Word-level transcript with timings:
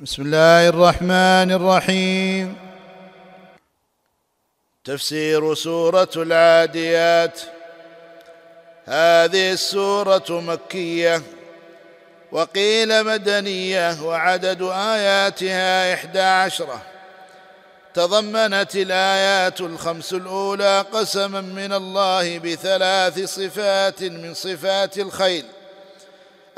بسم 0.00 0.22
الله 0.22 0.68
الرحمن 0.68 1.52
الرحيم. 1.52 2.56
تفسير 4.84 5.54
سورة 5.54 6.10
العاديات. 6.16 7.40
هذه 8.84 9.52
السورة 9.52 10.24
مكية 10.30 11.22
وقيل 12.32 13.04
مدنية 13.04 14.02
وعدد 14.02 14.62
آياتها 14.62 15.94
إحدى 15.94 16.20
عشره 16.20 16.82
تضمنت 17.94 18.76
الآيات 18.76 19.60
الخمس 19.60 20.12
الأولى 20.12 20.84
قسما 20.92 21.40
من 21.40 21.72
الله 21.72 22.38
بثلاث 22.38 23.24
صفات 23.24 24.02
من 24.02 24.34
صفات 24.34 24.98
الخيل. 24.98 25.44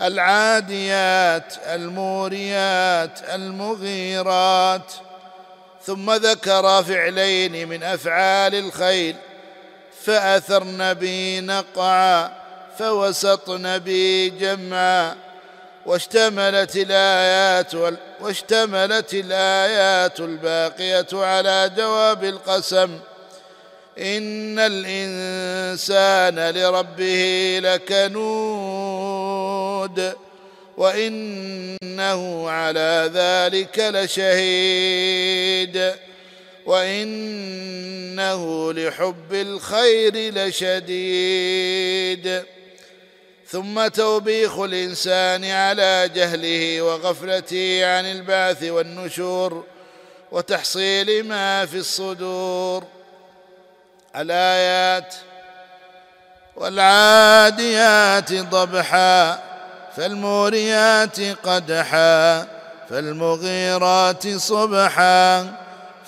العاديات 0.00 1.54
الموريات 1.66 3.18
المغيرات. 3.34 4.92
ثم 5.84 6.12
ذكر 6.12 6.82
فعلين 6.82 7.68
من 7.68 7.82
أفعال 7.82 8.54
الخيل 8.54 9.16
فاثرن 10.04 10.94
بي 10.94 11.40
نقعا 11.40 12.32
فوسطن 12.78 13.78
بي 13.78 14.30
جمعا. 14.30 15.16
واشتملت 15.86 16.76
الآيات 16.76 17.72
واشتملت 18.20 19.14
الآيات 19.14 20.20
الباقية 20.20 21.06
على 21.12 21.70
جواب 21.76 22.24
القسم. 22.24 22.98
إن 23.98 24.58
الإنسان 24.58 26.50
لربه 26.50 27.60
لكنود. 27.62 29.15
وإنه 30.76 32.50
على 32.50 33.10
ذلك 33.14 33.78
لشهيد 33.78 35.92
وإنه 36.66 38.72
لحب 38.72 39.34
الخير 39.34 40.34
لشديد. 40.34 42.42
ثم 43.48 43.86
توبيخ 43.86 44.58
الإنسان 44.58 45.44
على 45.44 46.10
جهله 46.14 46.82
وغفلته 46.82 47.86
عن 47.86 48.04
البعث 48.04 48.62
والنشور 48.62 49.64
وتحصيل 50.32 51.24
ما 51.24 51.66
في 51.66 51.76
الصدور. 51.76 52.84
الآيات 54.16 55.14
والعاديات 56.56 58.32
ضبحا 58.32 59.55
فالموريات 59.96 61.20
قدحا 61.20 62.46
فالمغيرات 62.90 64.28
صبحا. 64.36 65.52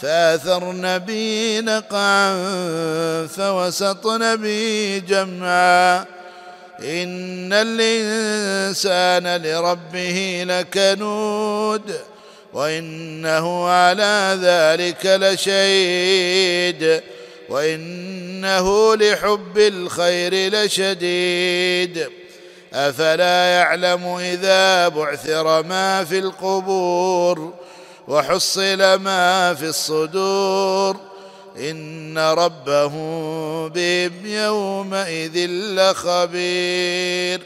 فاثرن 0.02 0.98
بي 0.98 1.60
نقعا 1.60 2.36
فوسطن 3.26 4.36
بي 4.36 5.00
جمعا. 5.00 5.98
إن 6.80 7.52
الإنسان 7.52 9.42
لربه 9.42 10.44
لكنود 10.48 11.94
وإنه 12.52 13.68
على 13.68 14.38
ذلك 14.42 15.06
لشهيد. 15.06 17.02
وإنه 17.48 18.96
لحب 18.96 19.58
الخير 19.58 20.54
لشديد. 20.54 22.08
أفلا 22.74 23.46
يعلم 23.46 24.16
إذا 24.16 24.88
بعثر 24.88 25.62
ما 25.62 26.04
في 26.04 26.18
القبور 26.18 27.54
وحصل 28.08 28.94
ما 28.94 29.54
في 29.54 29.64
الصدور 29.64 30.96
إن 31.56 32.18
ربه 32.18 32.88
بهم 33.68 34.26
يومئذ 34.26 35.46
لخبير. 35.50 37.40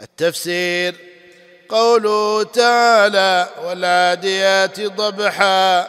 التفسير 0.00 0.94
قوله 1.68 2.42
تعالى 2.42 3.48
والعاديات 3.64 4.80
ضبحا. 4.80 5.88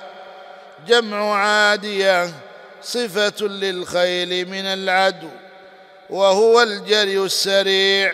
جمع 0.88 1.36
عادية 1.36 2.32
صفة 2.84 3.46
للخيل 3.46 4.50
من 4.50 4.66
العدو. 4.66 5.45
وهو 6.10 6.62
الجري 6.62 7.18
السريع 7.20 8.14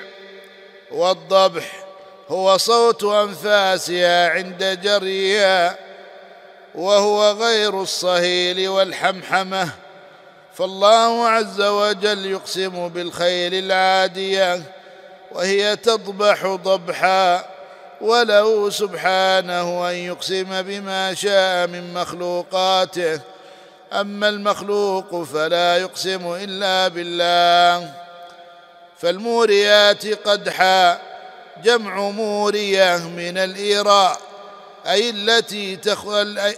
والضبح 0.91 1.85
هو 2.29 2.57
صوت 2.57 3.03
أنفاسها 3.03 4.29
عند 4.29 4.79
جريها 4.83 5.77
وهو 6.75 7.31
غير 7.31 7.81
الصهيل 7.81 8.69
والحمحمة 8.69 9.69
فالله 10.53 11.27
عز 11.27 11.61
وجل 11.61 12.25
يقسم 12.25 12.87
بالخيل 12.87 13.53
العادية 13.53 14.61
وهي 15.31 15.75
تضبح 15.75 16.45
ضبحا 16.45 17.45
وله 18.01 18.69
سبحانه 18.69 19.89
أن 19.89 19.95
يقسم 19.95 20.61
بما 20.61 21.13
شاء 21.13 21.67
من 21.67 21.93
مخلوقاته 21.93 23.19
أما 23.93 24.29
المخلوق 24.29 25.23
فلا 25.23 25.77
يقسم 25.77 26.35
إلا 26.41 26.87
بالله. 26.87 27.93
فالموريات 28.99 30.27
قدحا 30.27 30.99
جمع 31.63 32.09
مورية 32.09 32.97
من 32.97 33.37
الإيراء. 33.37 34.17
أي 34.87 35.09
التي 35.09 35.75
تخل 35.75 36.53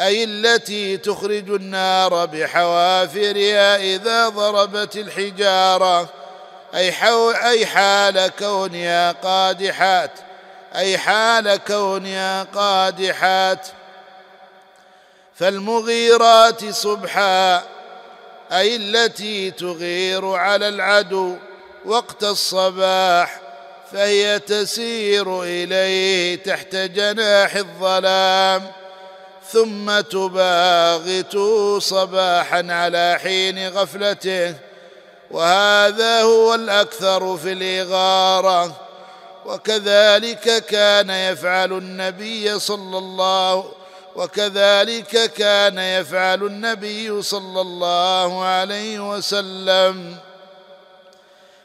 أي 0.00 0.24
التي 0.24 0.96
تخرج 0.96 1.50
النار 1.50 2.24
بحوافرها 2.24 3.76
إذا 3.76 4.28
ضربت 4.28 4.96
الحجارة. 4.96 6.08
أي, 6.74 6.92
حو 6.92 7.30
أي 7.30 7.66
حال 7.66 8.30
كونها 8.38 9.12
قادحات. 9.12 10.10
أي 10.74 10.98
حال 10.98 11.56
كونها 11.56 12.42
قادحات. 12.42 13.66
فالمغيرات 15.42 16.70
صبحا 16.70 17.62
أي 18.52 18.76
التي 18.76 19.50
تغير 19.50 20.26
على 20.26 20.68
العدو 20.68 21.36
وقت 21.84 22.24
الصباح 22.24 23.40
فهي 23.92 24.38
تسير 24.38 25.42
إليه 25.42 26.42
تحت 26.42 26.76
جناح 26.76 27.56
الظلام 27.56 28.70
ثم 29.52 30.00
تباغت 30.00 31.38
صباحا 31.78 32.66
على 32.70 33.18
حين 33.22 33.68
غفلته. 33.68 34.54
وهذا 35.30 36.22
هو 36.22 36.54
الأكثر 36.54 37.36
في 37.36 37.52
الإغارة. 37.52 38.76
وكذلك 39.46 40.66
كان 40.66 41.10
يفعل 41.10 41.72
النبي 41.72 42.58
صلى 42.58 42.98
الله 42.98 43.81
وكذلك 44.16 45.32
كان 45.32 45.78
يفعل 45.78 46.42
النبي 46.42 47.22
صلى 47.22 47.60
الله 47.60 48.44
عليه 48.44 49.10
وسلم. 49.10 50.16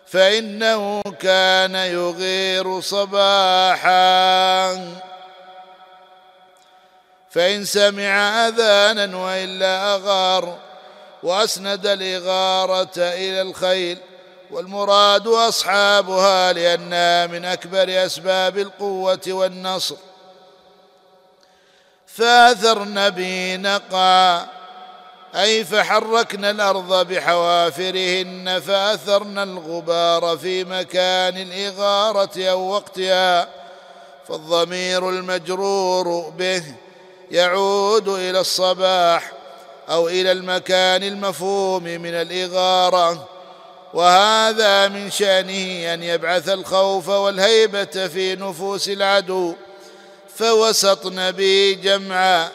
فإنه 0.07 1.01
كان 1.01 1.75
يغير 1.75 2.81
صباحا. 2.81 3.97
فإن 7.29 7.65
سمع 7.65 8.47
أذانا 8.47 9.17
وإلا 9.17 9.95
أغار 9.95 10.57
وأسند 11.23 11.87
الإغارة 11.87 12.97
إلى 12.97 13.41
الخيل 13.41 13.97
والمراد 14.51 15.27
أصحابها 15.27 16.53
لأنها 16.53 17.27
من 17.27 17.45
أكبر 17.45 18.05
أسباب 18.05 18.57
القوة 18.57 19.21
والنصر. 19.27 19.95
فاثرن 22.17 23.09
به 23.09 23.55
نقعا 23.55 24.45
أي 25.35 25.65
فحركن 25.65 26.45
الأرض 26.45 27.07
بحوافرهن 27.07 28.61
فاثرن 28.67 29.37
الغبار 29.37 30.37
في 30.37 30.63
مكان 30.63 31.37
الإغارة 31.37 32.29
أو 32.37 32.69
وقتها. 32.69 33.47
فالضمير 34.27 35.09
المجرور 35.09 36.29
به 36.29 36.63
يعود 37.31 38.07
إلى 38.07 38.39
الصباح 38.39 39.31
أو 39.89 40.07
إلى 40.07 40.31
المكان 40.31 41.03
المفهوم 41.03 41.83
من 41.83 42.13
الإغارة. 42.13 43.27
وهذا 43.93 44.87
من 44.87 45.11
شأنه 45.11 45.93
أن 45.93 46.03
يبعث 46.03 46.49
الخوف 46.49 47.09
والهيبة 47.09 48.07
في 48.07 48.35
نفوس 48.35 48.89
العدو. 48.89 49.55
فوسطن 50.37 51.31
به 51.31 51.79
جمعا. 51.83 52.49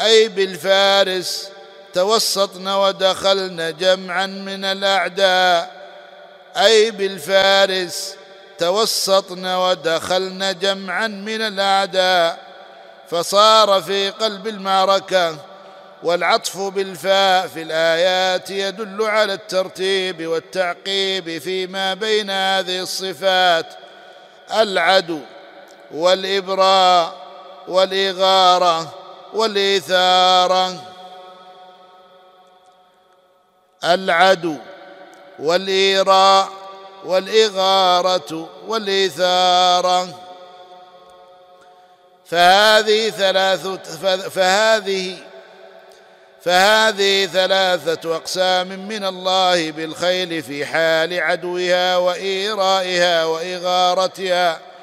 أي 0.00 0.28
بالفارس 0.28 1.48
توسطن 1.94 2.68
ودخلن 2.68 3.76
جمعا 3.76 4.26
من 4.26 4.64
الأعداء. 4.64 5.70
أي 6.56 6.90
بالفارس 6.90 8.14
توسطن 8.58 9.46
ودخلن 9.46 10.58
جمعا 10.58 11.06
من 11.06 11.40
الأعداء. 11.42 12.38
فصار 13.10 13.82
في 13.82 14.10
قلب 14.10 14.46
المعركة 14.46 15.36
والعطف 16.02 16.58
بالفاء 16.58 17.46
في 17.46 17.62
الآيات 17.62 18.50
يدل 18.50 19.02
على 19.02 19.32
الترتيب 19.32 20.26
والتعقيب 20.26 21.38
فيما 21.38 21.94
بين 21.94 22.30
هذه 22.30 22.80
الصفات. 22.80 23.66
العدو 24.56 25.20
والإبراء 25.94 27.14
والإغارة 27.68 28.94
والإثارة. 29.34 30.74
العدو 33.84 34.56
والإيراء 35.38 36.48
والإغارة 37.04 38.48
والإثارة. 38.66 40.08
فهذه 42.26 43.10
ثلاث 43.10 43.66
فهذه 44.28 45.16
فهذه 46.42 47.26
ثلاثة 47.26 48.16
أقسام 48.16 48.68
من 48.68 49.04
الله 49.04 49.70
بالخيل 49.70 50.42
في 50.42 50.66
حال 50.66 51.20
عدوها 51.20 51.96
وإيرائها 51.96 53.24
وإغارتها. 53.24 54.73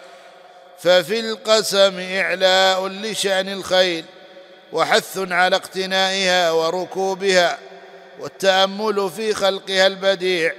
ففي 0.84 1.20
القسم 1.20 2.00
إعلاء 2.00 2.88
لشأن 2.88 3.50
الخيل 3.50 4.06
وحث 4.74 5.18
على 5.18 5.56
اقتنائها 5.56 6.52
وركوبها 6.52 7.58
والتأمل 8.20 9.12
في 9.16 9.34
خلقها 9.34 9.88
البديع 9.88 10.54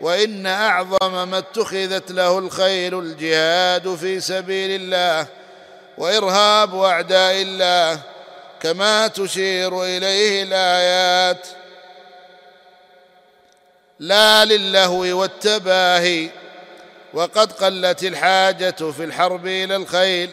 وإن 0.00 0.46
أعظم 0.46 1.28
ما 1.28 1.38
اتخذت 1.38 2.10
له 2.10 2.38
الخيل 2.38 2.98
الجهاد 2.98 3.94
في 3.94 4.20
سبيل 4.20 4.80
الله 4.82 5.26
وإرهاب 5.98 6.80
أعداء 6.80 7.42
الله 7.42 8.00
كما 8.60 9.08
تشير 9.08 9.84
إليه 9.84 10.42
الآيات. 10.42 11.46
لا 13.98 14.44
للهو 14.44 15.20
والتباهي 15.20 16.28
وقد 17.14 17.52
قلت 17.52 18.04
الحاجة 18.04 18.70
في 18.70 19.04
الحرب 19.04 19.46
إلى 19.46 19.76
الخيل 19.76 20.30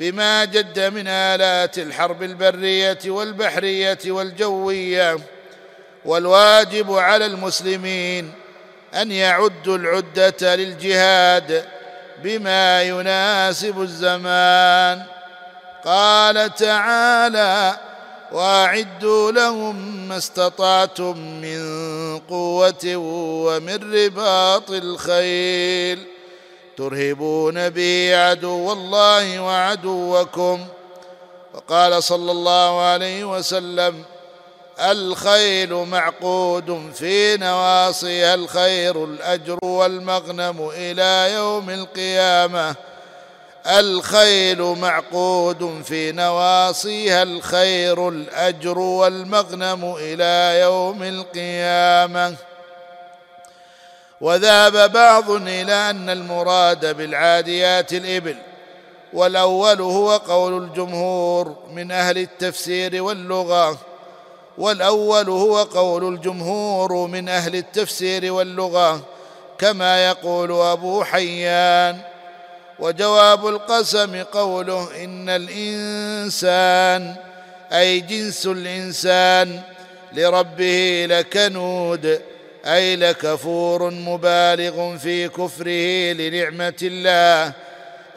بما 0.00 0.44
جد 0.44 0.80
من 0.80 1.08
آلات 1.08 1.78
الحرب 1.78 2.22
البرية 2.22 2.98
والبحرية 3.06 3.98
والجوية 4.06 5.18
والواجب 6.04 6.92
على 6.92 7.26
المسلمين 7.26 8.32
أن 8.94 9.12
يعدوا 9.12 9.76
العدة 9.76 10.56
للجهاد 10.56 11.64
بما 12.22 12.82
يناسب 12.82 13.82
الزمان. 13.82 15.02
قال 15.84 16.54
تعالى 16.54 17.76
واعدوا 18.34 19.32
لهم 19.32 20.08
ما 20.08 20.16
استطعتم 20.16 21.18
من 21.18 21.60
قوة 22.18 22.96
ومن 23.46 23.94
رباط 23.94 24.70
الخيل. 24.70 26.06
ترهبون 26.76 27.68
به 27.68 28.16
عدو 28.16 28.72
الله 28.72 29.40
وعدوكم. 29.40 30.66
وقال 31.54 32.02
صلى 32.02 32.32
الله 32.32 32.80
عليه 32.80 33.36
وسلم 33.36 34.02
الخيل 34.80 35.74
معقود 35.74 36.92
في 36.94 37.36
نواصيها 37.36 38.34
الخير 38.34 39.04
الأجر 39.04 39.58
والمغنم 39.62 40.70
إلى 40.76 41.34
يوم 41.34 41.70
القيامة. 41.70 42.74
الخيل 43.66 44.62
معقود 44.62 45.82
في 45.84 46.12
نواصيها 46.12 47.22
الخير 47.22 48.08
الأجر 48.08 48.78
والمغنم 48.78 49.94
إلى 49.98 50.60
يوم 50.60 51.02
القيامة. 51.02 52.34
وذهب 54.20 54.92
بعض 54.92 55.30
إلى 55.30 55.90
أن 55.90 56.10
المراد 56.10 56.96
بالعاديات 56.96 57.92
الإبل 57.92 58.36
والأول 59.12 59.80
هو 59.80 60.16
قول 60.16 60.62
الجمهور 60.62 61.56
من 61.70 61.90
أهل 61.90 62.18
التفسير 62.18 63.02
واللغة 63.02 63.78
والأول 64.58 65.30
هو 65.30 65.62
قول 65.62 66.14
الجمهور 66.14 67.06
من 67.06 67.28
أهل 67.28 67.56
التفسير 67.56 68.32
واللغة 68.32 69.00
كما 69.58 70.06
يقول 70.08 70.52
أبو 70.52 71.04
حيان. 71.04 72.13
وجواب 72.78 73.46
القسم 73.48 74.22
قوله 74.22 75.04
إن 75.04 75.28
الإنسان 75.28 77.14
أي 77.72 78.00
جنس 78.00 78.46
الإنسان 78.46 79.60
لربه 80.12 81.06
لكنود 81.10 82.20
أي 82.66 82.96
لكفور 82.96 83.90
مبالغ 83.90 84.96
في 84.96 85.28
كفره 85.28 86.12
لنعمة 86.12 86.74
الله 86.82 87.52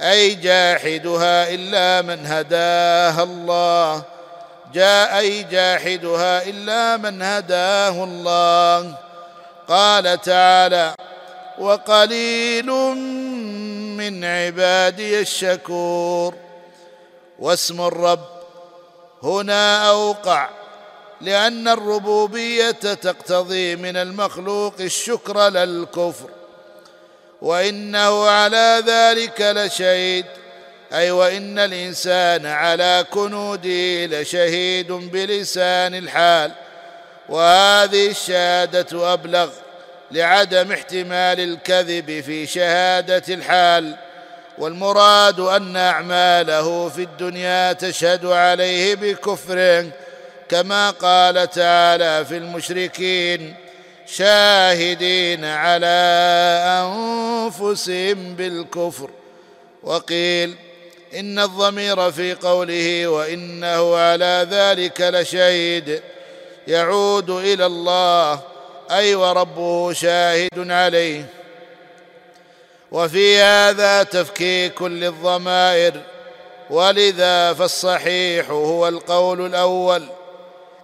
أي 0.01 0.35
جاحدها 0.35 1.49
إلا 1.53 2.01
من 2.01 2.25
هداها 2.25 3.23
الله 3.23 4.03
جاء 4.73 5.17
أي 5.19 5.43
جاحدها 5.43 6.43
إلا 6.49 6.97
من 6.97 7.21
هداه 7.21 8.03
الله. 8.03 8.95
قال 9.67 10.21
تعالى 10.21 10.95
وقليل 11.59 12.69
من 14.09 14.25
عبادي 14.25 15.19
الشكور. 15.19 16.33
واسم 17.39 17.81
الرب 17.81 18.25
هنا 19.23 19.89
أوقع 19.89 20.49
لأن 21.21 21.67
الربوبية 21.67 22.71
تقتضي 22.71 23.75
من 23.75 23.97
المخلوق 23.97 24.73
الشكر 24.79 25.49
لا 25.49 25.63
الكفر 25.63 26.29
وإنه 27.41 28.27
على 28.29 28.83
ذلك 28.87 29.41
لشهيد 29.41 30.25
أي 30.93 31.11
وإن 31.11 31.59
الإنسان 31.59 32.45
على 32.45 33.05
كنوده 33.11 34.05
لشهيد 34.05 34.91
بلسان 34.91 35.95
الحال. 35.95 36.51
وهذه 37.29 38.07
الشهادة 38.07 39.13
أبلغ 39.13 39.49
لعدم 40.11 40.71
احتمال 40.71 41.39
الكذب 41.39 42.21
في 42.21 42.47
شهادة 42.47 43.33
الحال 43.33 43.95
والمراد 44.57 45.39
أن 45.39 45.77
أعماله 45.77 46.89
في 46.89 47.01
الدنيا 47.01 47.73
تشهد 47.73 48.25
عليه 48.25 48.95
بكفره 48.95 49.85
كما 50.49 50.89
قال 50.89 51.49
تعالى 51.49 52.25
في 52.25 52.37
المشركين 52.37 53.55
شاهدين 54.05 55.45
على 55.45 55.97
أنفسهم 56.83 58.35
بالكفر. 58.35 59.09
وقيل 59.83 60.55
إن 61.15 61.39
الضمير 61.39 62.11
في 62.11 62.33
قوله 62.33 63.07
وإنه 63.07 63.95
على 63.95 64.47
ذلك 64.51 65.01
لشهيد 65.01 66.01
يعود 66.67 67.29
إلى 67.29 67.65
الله 67.65 68.39
اي 68.91 69.15
وربه 69.15 69.93
شاهد 69.93 70.71
عليه. 70.71 71.25
وفي 72.91 73.37
هذا 73.37 74.03
تفكيك 74.03 74.81
للضمائر 74.81 76.01
ولذا 76.69 77.53
فالصحيح 77.53 78.49
هو 78.49 78.87
القول 78.87 79.45
الأول 79.45 80.07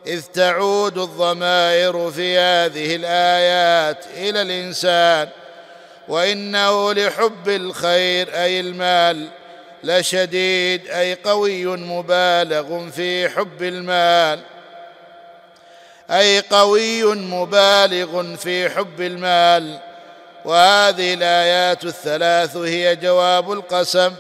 إذ 0.08 0.22
تعود 0.22 0.98
الضمائر 0.98 2.12
في 2.12 2.38
هذه 2.38 2.96
الآيات 2.96 4.06
إلى 4.18 4.42
الإنسان 4.42 5.30
وإنه 6.08 6.94
لحب 6.94 7.50
الخير 7.50 8.36
أي 8.36 8.60
المال 8.60 9.28
لشديد 9.84 10.88
أي 10.88 11.14
قوي 11.14 11.66
مبالغ 11.66 12.90
في 12.90 13.30
حب 13.30 13.64
المال. 13.64 14.40
أي 16.12 16.40
قوي 16.40 17.04
مبالغ 17.16 18.36
في 18.36 18.70
حب 18.70 19.02
المال. 19.02 19.80
وهذه 20.46 21.14
الآيات 21.14 21.84
الثلاث 21.84 22.58
هي 22.58 22.96
جواب 22.96 23.52
القسم. 23.52 24.14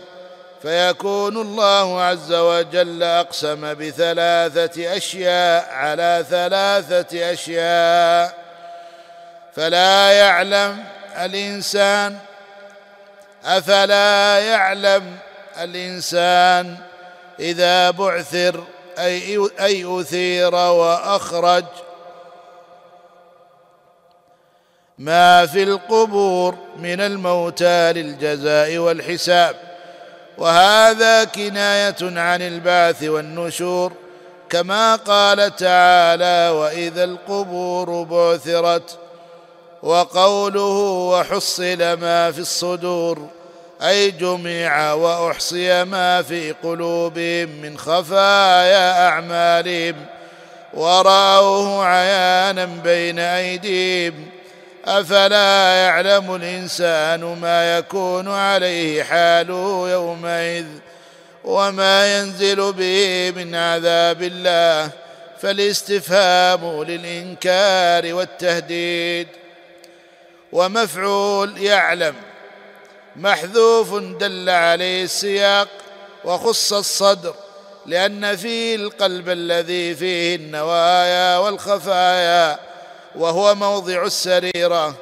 فيكون 0.61 1.37
الله 1.37 2.01
عز 2.01 2.33
وجل 2.33 3.03
أقسم 3.03 3.73
بثلاثة 3.73 4.97
أشياء 4.97 5.73
على 5.73 6.25
ثلاثة 6.29 7.33
أشياء. 7.33 8.33
فلا 9.55 10.11
يعلم 10.11 10.83
الإنسان 11.17 12.17
أفلا 13.45 14.39
يعلم 14.39 15.17
الإنسان 15.61 16.77
إذا 17.39 17.91
بعثر. 17.91 18.63
أي, 18.99 19.49
أي 19.59 20.01
أثير 20.01 20.55
وأخرج. 20.55 21.65
ما 24.97 25.45
في 25.45 25.63
القبور 25.63 26.55
من 26.79 27.01
الموتى 27.01 27.93
للجزاء 27.93 28.77
والحساب. 28.77 29.55
وهذا 30.37 31.23
كناية 31.23 31.95
عن 32.01 32.41
البعث 32.41 33.03
والنشور. 33.03 33.91
كما 34.49 34.95
قال 34.95 35.55
تعالى 35.55 36.49
وإذا 36.49 37.03
القبور 37.03 38.03
بعثرت. 38.03 38.97
وقوله 39.83 41.09
وحصل 41.11 41.93
ما 41.93 42.31
في 42.31 42.39
الصدور. 42.39 43.27
أي 43.83 44.11
جمع 44.11 44.93
وأحصي 44.93 45.83
ما 45.83 46.21
في 46.21 46.51
قلوبهم 46.63 47.49
من 47.49 47.77
خفايا 47.77 49.07
أعمالهم 49.07 49.95
ورأوه 50.73 51.85
عيانا 51.85 52.65
بين 52.65 53.19
أيديهم. 53.19 54.25
أفلا 54.85 55.75
يعلم 55.75 56.35
الإنسان 56.35 57.23
ما 57.41 57.77
يكون 57.77 58.27
عليه 58.27 59.03
حاله 59.03 59.89
يومئذ 59.91 60.65
وما 61.43 62.17
ينزل 62.17 62.73
به 62.73 63.33
من 63.35 63.55
عذاب 63.55 64.21
الله. 64.21 64.89
فالاستفهام 65.41 66.83
للإنكار 66.83 68.13
والتهديد. 68.13 69.27
ومفعول 70.51 71.57
يعلم 71.57 72.15
محذوف 73.15 73.93
دل 73.95 74.49
عليه 74.49 75.03
السياق 75.03 75.67
وخص 76.25 76.73
الصدر 76.73 77.33
لأن 77.85 78.35
فيه 78.35 78.75
القلب 78.75 79.29
الذي 79.29 79.95
فيه 79.95 80.35
النوايا 80.35 81.37
والخفايا 81.37 82.59
وهو 83.15 83.55
موضع 83.55 84.03
السريرة 84.03 84.95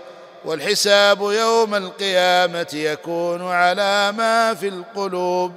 والحساب 0.45 1.21
يوم 1.21 1.75
القيامة 1.75 2.67
يكون 2.73 3.47
على 3.51 4.11
ما 4.11 4.53
في 4.53 4.67
القلوب 4.67 5.53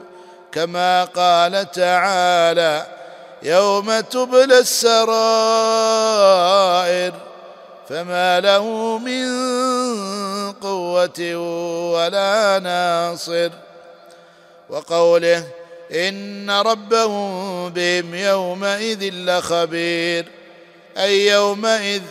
كما 0.52 1.04
قال 1.04 1.70
تعالى 1.70 2.86
يوم 3.42 4.00
تبلى 4.00 4.58
السرائر. 4.58 5.04
فما 7.88 8.40
له 8.40 8.98
من 8.98 9.24
قوة 10.52 11.36
ولا 11.94 12.58
ناصر. 12.58 13.50
وقوله 14.70 15.44
إن 15.92 16.50
ربهم 16.50 17.68
بهم 17.68 18.14
يومئذ 18.14 19.10
لخبير. 19.12 20.26
أي 20.98 21.26
يومئذ 21.26 22.02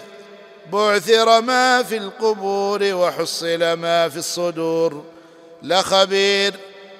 بعثر 0.71 1.41
ما 1.41 1.83
في 1.83 1.97
القبور 1.97 2.83
وحصل 2.83 3.73
ما 3.73 4.09
في 4.09 4.17
الصدور. 4.17 5.03
لخبير 5.63 6.53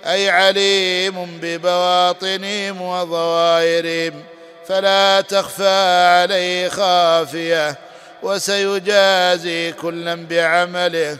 أي 0.05 0.29
عليم 0.29 1.39
ببواطنهم 1.41 2.81
وظواهرهم. 2.81 4.23
فلا 4.67 5.21
تخفى 5.21 6.19
عليه 6.21 6.69
خافية. 6.69 7.82
وسيجازي 8.23 9.71
كلا 9.71 10.15
بعمله 10.15 11.17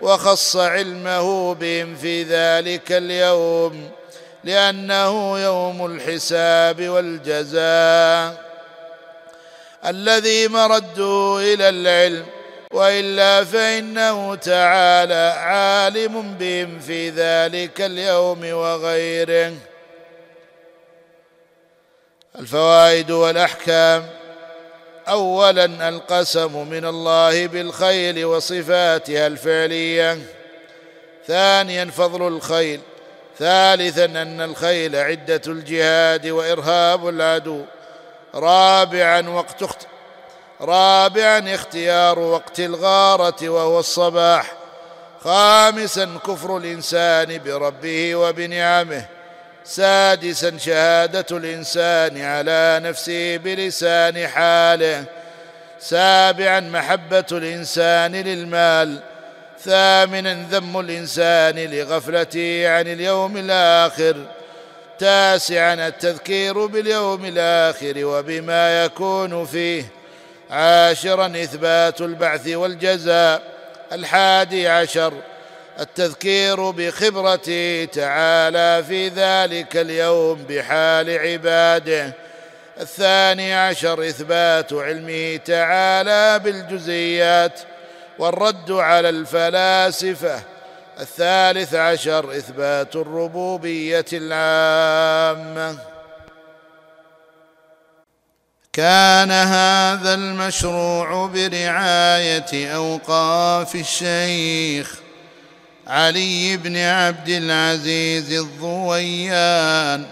وخص 0.00 0.56
علمه 0.56 1.54
بهم 1.54 1.96
في 1.96 2.22
ذلك 2.22 2.92
اليوم 2.92 3.90
لأنه 4.44 5.38
يوم 5.40 5.86
الحساب 5.86 6.88
والجزاء. 6.88 8.46
الذي 9.86 10.48
مردوا 10.48 11.40
إلى 11.40 11.68
العلم 11.68 12.26
وإلا 12.70 13.44
فإنه 13.44 14.34
تعالى 14.34 15.34
عالم 15.38 16.34
بهم 16.34 16.80
في 16.80 17.10
ذلك 17.10 17.80
اليوم 17.80 18.52
وغيره. 18.52 19.54
الفوائد 22.38 23.10
والأحكام. 23.10 24.15
اولا 25.08 25.88
القسم 25.88 26.68
من 26.68 26.84
الله 26.84 27.46
بالخيل 27.46 28.24
وصفاتها 28.24 29.26
الفعلية. 29.26 30.18
ثانيا 31.26 31.84
فضل 31.84 32.28
الخيل. 32.28 32.80
ثالثا 33.38 34.04
أن 34.04 34.40
الخيل 34.40 34.96
عدة 34.96 35.42
الجهاد 35.46 36.26
وإرهاب 36.26 37.08
العدو. 37.08 37.62
رابعا 38.34 39.28
وقت 39.28 39.62
اخت... 39.62 39.86
رابعا 40.60 41.54
اختيار 41.54 42.18
وقت 42.18 42.60
الغارة 42.60 43.48
وهو 43.48 43.80
الصباح. 43.80 44.52
خامسا 45.24 46.18
كفر 46.26 46.56
الإنسان 46.56 47.38
بربه 47.38 48.16
وبنعمه. 48.16 49.15
سادسا 49.66 50.58
شهادة 50.58 51.26
الإنسان 51.36 52.22
على 52.22 52.80
نفسه 52.84 53.36
بلسان 53.36 54.28
حاله. 54.28 55.04
سابعا 55.80 56.60
محبة 56.60 57.24
الإنسان 57.32 58.12
للمال. 58.12 58.98
ثامنا 59.64 60.46
ذم 60.50 60.80
الإنسان 60.80 61.58
لغفلته 61.58 62.68
عن 62.68 62.86
اليوم 62.86 63.36
الآخر. 63.36 64.16
تاسعا 64.98 65.74
التذكير 65.74 66.66
باليوم 66.66 67.24
الآخر 67.24 67.94
وبما 67.96 68.84
يكون 68.84 69.46
فيه. 69.46 69.84
عاشرا 70.50 71.26
إثبات 71.26 72.00
البعث 72.00 72.48
والجزاء. 72.48 73.42
الحادي 73.92 74.68
عشر 74.68 75.12
التذكير 75.80 76.70
بخبرته 76.70 77.84
تعالى 77.92 78.84
في 78.88 79.08
ذلك 79.08 79.76
اليوم 79.76 80.44
بحال 80.48 81.18
عباده. 81.18 82.12
الثاني 82.80 83.54
عشر 83.54 84.08
إثبات 84.08 84.72
علمه 84.72 85.36
تعالى 85.36 86.38
بالجزئيات 86.38 87.60
والرد 88.18 88.70
على 88.70 89.08
الفلاسفة. 89.08 90.42
الثالث 91.00 91.74
عشر 91.74 92.36
إثبات 92.36 92.96
الربوبية 92.96 94.04
العامة. 94.12 95.78
كان 98.72 99.30
هذا 99.30 100.14
المشروع 100.14 101.26
برعاية 101.26 102.74
أوقاف 102.76 103.74
الشيخ 103.74 105.05
علي 105.88 106.56
بن 106.56 106.76
عبد 106.76 107.28
العزيز 107.28 108.32
الضويان 108.32 110.04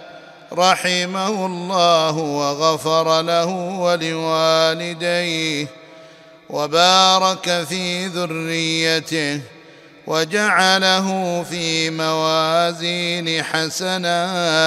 رحمه 0.53 1.47
الله 1.47 2.17
وغفر 2.17 3.23
له 3.23 3.47
ولوالديه 3.81 5.67
وبارك 6.51 7.65
في 7.69 8.07
ذريته 8.07 9.41
وجعله 10.07 11.43
في 11.43 11.91
موازين 11.91 13.43
حسناتهم. 13.43 14.59